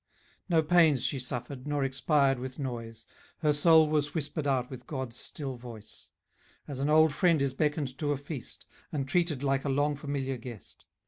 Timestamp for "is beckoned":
7.39-7.95